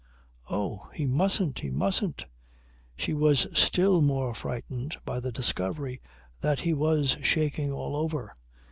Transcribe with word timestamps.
"Oh! 0.49 0.89
He 0.95 1.05
mustn't, 1.05 1.59
he 1.59 1.69
mustn't." 1.69 2.25
She 2.95 3.13
was 3.13 3.45
still 3.53 4.01
more 4.01 4.33
frightened 4.33 4.95
by 5.05 5.19
the 5.19 5.31
discovery 5.31 6.01
that 6.39 6.61
he 6.61 6.73
was 6.73 7.17
shaking 7.21 7.71
all 7.71 7.95
over. 7.95 8.33